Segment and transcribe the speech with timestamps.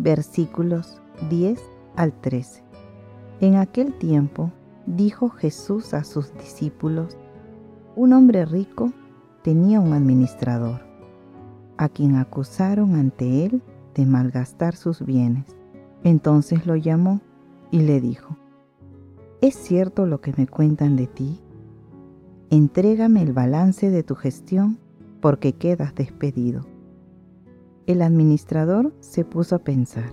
[0.00, 0.98] versículos
[1.28, 1.60] 10
[1.94, 2.64] al 13.
[3.40, 4.50] En aquel tiempo
[4.86, 7.18] dijo Jesús a sus discípulos,
[7.96, 8.92] un hombre rico
[9.42, 10.80] tenía un administrador,
[11.76, 13.62] a quien acusaron ante él
[13.94, 15.44] de malgastar sus bienes.
[16.02, 17.20] Entonces lo llamó
[17.70, 18.36] y le dijo,
[19.42, 21.40] ¿es cierto lo que me cuentan de ti?
[22.48, 24.78] Entrégame el balance de tu gestión
[25.20, 26.69] porque quedas despedido.
[27.90, 30.12] El administrador se puso a pensar,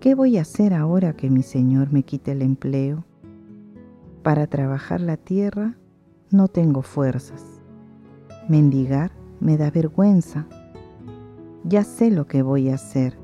[0.00, 3.04] ¿qué voy a hacer ahora que mi Señor me quite el empleo?
[4.24, 5.76] Para trabajar la tierra
[6.32, 7.62] no tengo fuerzas.
[8.48, 10.48] Mendigar me da vergüenza.
[11.62, 13.16] Ya sé lo que voy a hacer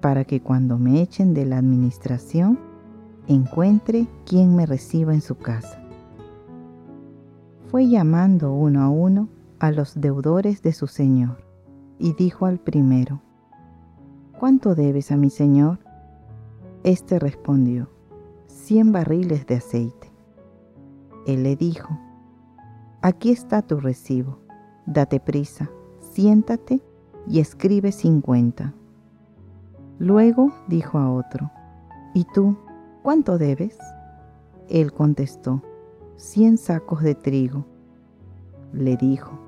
[0.00, 2.58] para que cuando me echen de la administración
[3.28, 5.84] encuentre quien me reciba en su casa
[7.70, 11.49] fue llamando uno a uno a los deudores de su señor
[12.00, 13.20] y dijo al primero,
[14.38, 15.78] ¿Cuánto debes a mi señor?
[16.82, 17.90] Este respondió,
[18.46, 20.10] cien barriles de aceite.
[21.26, 21.96] Él le dijo,
[23.02, 24.38] Aquí está tu recibo,
[24.86, 26.82] date prisa, siéntate
[27.28, 28.72] y escribe cincuenta.
[29.98, 31.50] Luego dijo a otro,
[32.14, 32.56] ¿Y tú
[33.02, 33.78] cuánto debes?
[34.70, 35.62] Él contestó,
[36.16, 37.66] cien sacos de trigo.
[38.72, 39.38] Le dijo,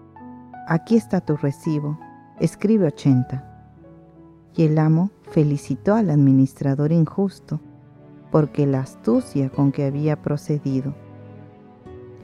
[0.66, 1.98] aquí está tu recibo,
[2.40, 3.48] escribe ochenta.
[4.54, 7.60] Y el amo felicitó al administrador injusto,
[8.30, 10.94] porque la astucia con que había procedido.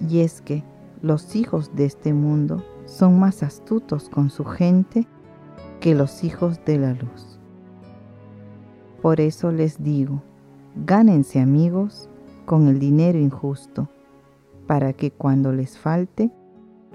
[0.08, 0.64] Y es que
[1.02, 5.06] los hijos de este mundo son más astutos con su gente
[5.80, 7.38] que los hijos de la luz.
[9.02, 10.22] Por eso les digo,
[10.86, 12.08] gánense amigos
[12.46, 13.88] con el dinero injusto
[14.66, 16.30] para que cuando les falte,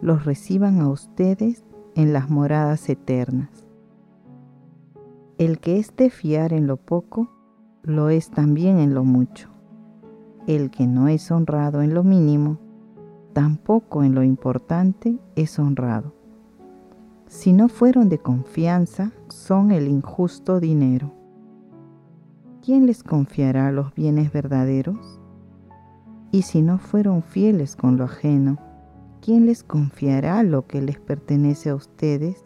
[0.01, 1.63] los reciban a ustedes
[1.95, 3.49] en las moradas eternas.
[5.37, 7.29] El que es de fiar en lo poco,
[7.83, 9.49] lo es también en lo mucho.
[10.47, 12.57] El que no es honrado en lo mínimo,
[13.33, 16.13] tampoco en lo importante es honrado.
[17.27, 21.11] Si no fueron de confianza, son el injusto dinero.
[22.63, 25.19] ¿Quién les confiará los bienes verdaderos?
[26.31, 28.57] Y si no fueron fieles con lo ajeno,
[29.23, 32.43] ¿quién les confiará lo que les pertenece a ustedes?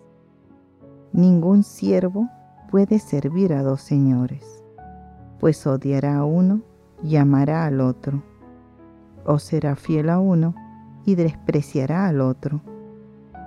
[1.11, 2.29] Ningún siervo
[2.69, 4.63] puede servir a dos señores,
[5.39, 6.61] pues odiará a uno
[7.03, 8.21] y amará al otro,
[9.25, 10.53] o será fiel a uno
[11.03, 12.61] y despreciará al otro.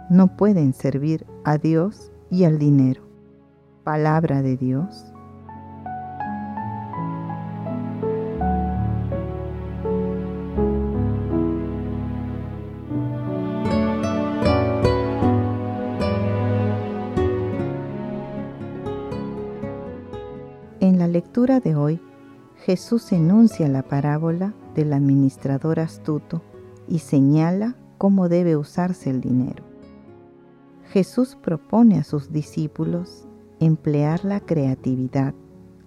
[0.08, 3.02] No pueden servir a Dios y al dinero.
[3.84, 5.09] Palabra de Dios.
[20.80, 22.00] En la lectura de hoy,
[22.64, 26.40] Jesús enuncia la parábola del administrador astuto
[26.88, 29.62] y señala cómo debe usarse el dinero.
[30.88, 33.26] Jesús propone a sus discípulos
[33.58, 35.34] emplear la creatividad,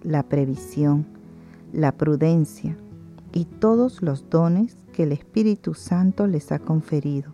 [0.04, 1.06] la previsión,
[1.72, 2.76] la prudencia
[3.32, 7.32] y todos los dones que el Espíritu Santo les ha conferido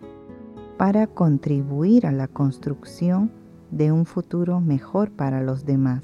[0.79, 3.31] para contribuir a la construcción
[3.71, 6.03] de un futuro mejor para los demás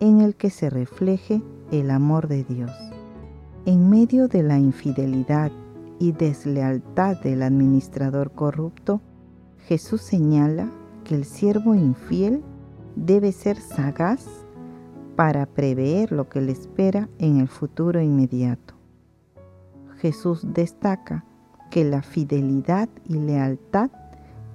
[0.00, 2.72] en el que se refleje el amor de Dios.
[3.66, 5.52] En medio de la infidelidad
[5.98, 9.02] y deslealtad del administrador corrupto,
[9.66, 10.70] Jesús señala
[11.04, 12.42] que el siervo infiel
[12.96, 14.26] debe ser sagaz
[15.14, 18.74] para prever lo que le espera en el futuro inmediato.
[19.98, 21.26] Jesús destaca
[21.70, 23.90] que la fidelidad y lealtad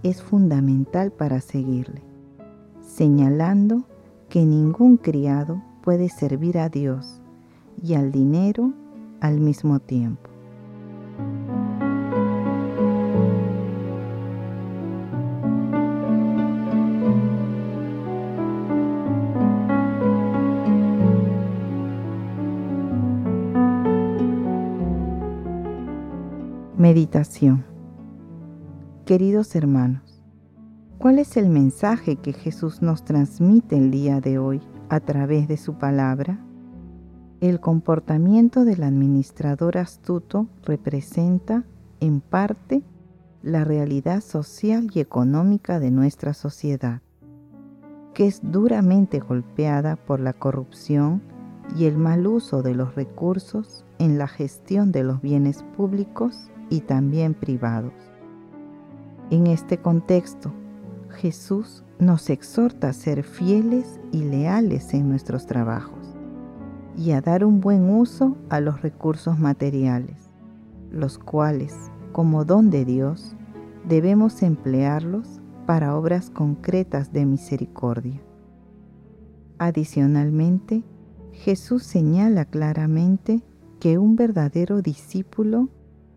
[0.01, 2.01] es fundamental para seguirle,
[2.81, 3.85] señalando
[4.29, 7.21] que ningún criado puede servir a Dios
[7.81, 8.73] y al dinero
[9.21, 10.29] al mismo tiempo.
[26.77, 27.65] Meditación
[29.05, 30.14] Queridos hermanos,
[31.05, 34.59] ¿cuál es el mensaje que Jesús nos transmite el día de hoy
[34.89, 36.43] a través de su palabra?
[37.41, 41.63] El comportamiento del administrador astuto representa,
[41.99, 42.81] en parte,
[43.43, 47.03] la realidad social y económica de nuestra sociedad,
[48.15, 51.21] que es duramente golpeada por la corrupción
[51.77, 56.79] y el mal uso de los recursos en la gestión de los bienes públicos y
[56.79, 57.93] también privados.
[59.29, 60.51] En este contexto,
[61.15, 66.15] Jesús nos exhorta a ser fieles y leales en nuestros trabajos
[66.97, 70.29] y a dar un buen uso a los recursos materiales,
[70.91, 71.73] los cuales,
[72.11, 73.35] como don de Dios,
[73.87, 78.21] debemos emplearlos para obras concretas de misericordia.
[79.57, 80.83] Adicionalmente,
[81.31, 83.41] Jesús señala claramente
[83.79, 85.69] que un verdadero discípulo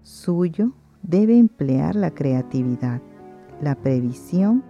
[0.02, 0.72] suyo
[1.02, 3.00] debe emplear la creatividad,
[3.60, 4.62] la previsión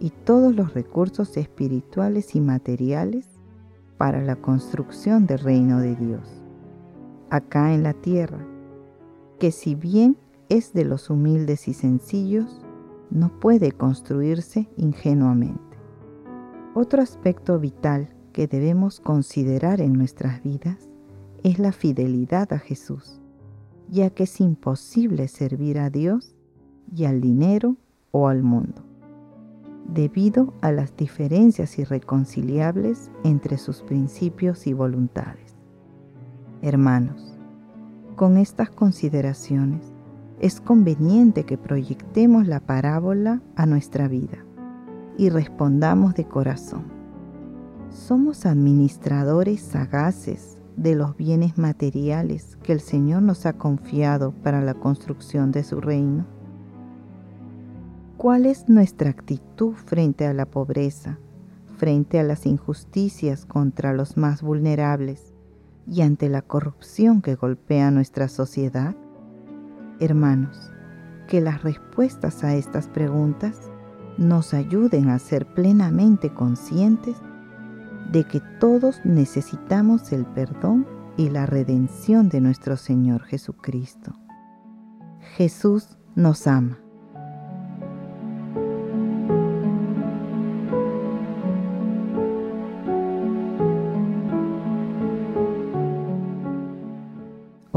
[0.00, 3.28] y todos los recursos espirituales y materiales
[3.98, 6.42] para la construcción del reino de Dios,
[7.30, 8.44] acá en la tierra,
[9.38, 10.16] que si bien
[10.48, 12.60] es de los humildes y sencillos,
[13.10, 15.60] no puede construirse ingenuamente.
[16.74, 20.88] Otro aspecto vital que debemos considerar en nuestras vidas
[21.44, 23.20] es la fidelidad a Jesús
[23.90, 26.34] ya que es imposible servir a Dios
[26.94, 27.76] y al dinero
[28.12, 28.84] o al mundo,
[29.86, 35.56] debido a las diferencias irreconciliables entre sus principios y voluntades.
[36.62, 37.38] Hermanos,
[38.16, 39.94] con estas consideraciones,
[40.40, 44.44] es conveniente que proyectemos la parábola a nuestra vida
[45.18, 46.84] y respondamos de corazón.
[47.90, 54.74] Somos administradores sagaces de los bienes materiales que el Señor nos ha confiado para la
[54.74, 56.26] construcción de su reino?
[58.20, 61.18] ¿Cuál es nuestra actitud frente a la pobreza,
[61.78, 65.32] frente a las injusticias contra los más vulnerables
[65.86, 68.94] y ante la corrupción que golpea nuestra sociedad?
[70.00, 70.70] Hermanos,
[71.28, 73.70] que las respuestas a estas preguntas
[74.18, 77.16] nos ayuden a ser plenamente conscientes
[78.12, 84.12] de que todos necesitamos el perdón y la redención de nuestro Señor Jesucristo.
[85.38, 86.80] Jesús nos ama.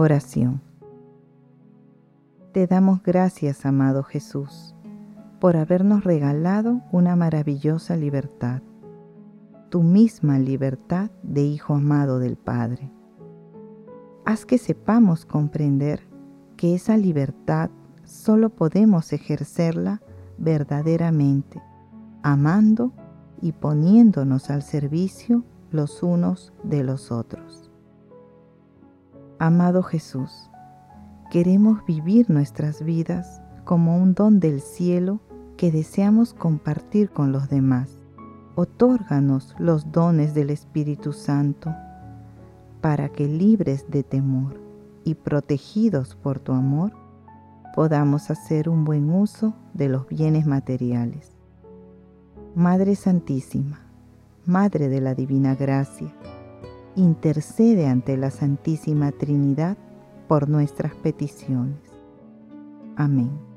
[0.03, 0.59] Oración.
[2.51, 4.75] Te damos gracias, amado Jesús,
[5.39, 8.61] por habernos regalado una maravillosa libertad
[9.69, 12.91] tu misma libertad de Hijo amado del Padre.
[14.25, 16.05] Haz que sepamos comprender
[16.57, 17.69] que esa libertad
[18.03, 20.01] solo podemos ejercerla
[20.37, 21.61] verdaderamente,
[22.23, 22.91] amando
[23.41, 27.62] y poniéndonos al servicio los unos de los otros.
[29.43, 30.49] Amado Jesús,
[31.29, 35.19] queremos vivir nuestras vidas como un don del cielo
[35.57, 37.99] que deseamos compartir con los demás
[38.55, 41.75] otórganos los dones del Espíritu Santo,
[42.79, 44.61] para que libres de temor
[45.03, 46.93] y protegidos por tu amor,
[47.75, 51.35] podamos hacer un buen uso de los bienes materiales.
[52.55, 53.81] Madre Santísima,
[54.45, 56.13] Madre de la Divina Gracia,
[56.95, 59.77] intercede ante la Santísima Trinidad
[60.27, 61.79] por nuestras peticiones.
[62.95, 63.53] Amén.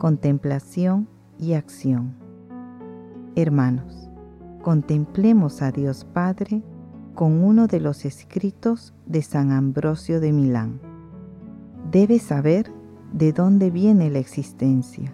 [0.00, 2.16] contemplación y acción.
[3.36, 4.10] Hermanos,
[4.62, 6.62] contemplemos a Dios Padre
[7.14, 10.89] con uno de los escritos de San Ambrosio de Milán.
[11.90, 12.70] Debes saber
[13.12, 15.12] de dónde viene la existencia,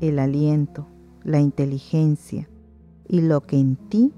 [0.00, 0.86] el aliento,
[1.22, 2.48] la inteligencia
[3.06, 4.14] y lo que en ti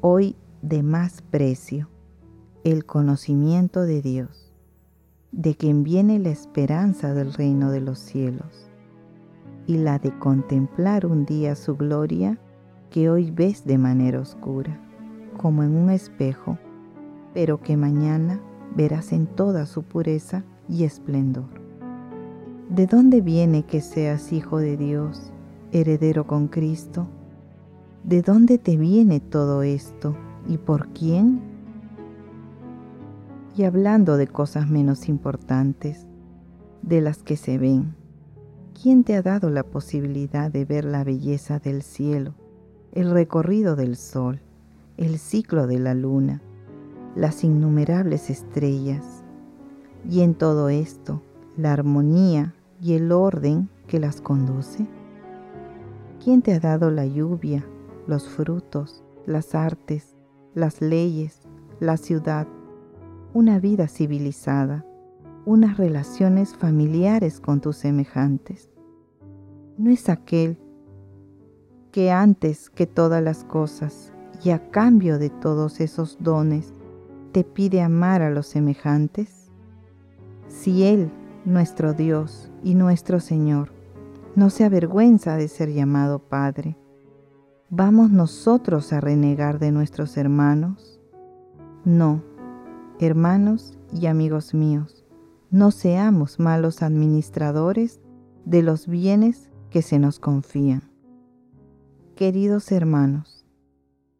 [0.00, 1.90] hoy de más precio,
[2.64, 4.52] el conocimiento de Dios,
[5.30, 8.68] de quien viene la esperanza del reino de los cielos
[9.68, 12.36] y la de contemplar un día su gloria
[12.90, 14.80] que hoy ves de manera oscura,
[15.36, 16.58] como en un espejo,
[17.32, 18.40] pero que mañana
[18.74, 21.48] verás en toda su pureza y esplendor.
[22.68, 25.32] ¿De dónde viene que seas hijo de Dios,
[25.72, 27.08] heredero con Cristo?
[28.04, 30.14] ¿De dónde te viene todo esto
[30.46, 31.40] y por quién?
[33.56, 36.06] Y hablando de cosas menos importantes,
[36.82, 37.94] de las que se ven,
[38.80, 42.34] ¿quién te ha dado la posibilidad de ver la belleza del cielo,
[42.92, 44.40] el recorrido del sol,
[44.96, 46.40] el ciclo de la luna,
[47.16, 49.17] las innumerables estrellas,
[50.08, 51.22] y en todo esto
[51.56, 54.86] la armonía y el orden que las conduce?
[56.22, 57.64] ¿Quién te ha dado la lluvia,
[58.06, 60.16] los frutos, las artes,
[60.54, 61.42] las leyes,
[61.78, 62.46] la ciudad,
[63.34, 64.84] una vida civilizada,
[65.44, 68.70] unas relaciones familiares con tus semejantes?
[69.76, 70.58] ¿No es aquel
[71.92, 74.12] que antes que todas las cosas
[74.42, 76.72] y a cambio de todos esos dones
[77.32, 79.37] te pide amar a los semejantes?
[80.48, 81.10] Si Él,
[81.44, 83.72] nuestro Dios y nuestro Señor,
[84.34, 86.76] no se avergüenza de ser llamado Padre,
[87.70, 91.00] ¿vamos nosotros a renegar de nuestros hermanos?
[91.84, 92.22] No,
[92.98, 95.04] hermanos y amigos míos,
[95.50, 98.00] no seamos malos administradores
[98.44, 100.90] de los bienes que se nos confían.
[102.16, 103.44] Queridos hermanos,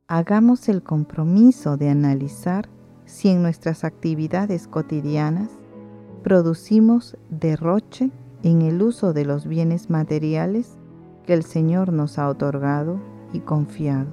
[0.06, 2.68] hagamos el compromiso de analizar
[3.06, 5.50] si en nuestras actividades cotidianas
[6.22, 8.10] producimos derroche
[8.42, 10.78] en el uso de los bienes materiales
[11.26, 13.00] que el Señor nos ha otorgado
[13.32, 14.08] y confiado.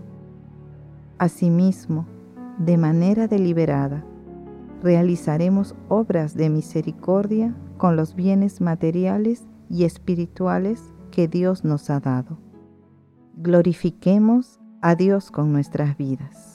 [1.17, 2.05] Asimismo,
[2.57, 4.03] de manera deliberada,
[4.81, 12.37] realizaremos obras de misericordia con los bienes materiales y espirituales que Dios nos ha dado.
[13.37, 16.54] Glorifiquemos a Dios con nuestras vidas.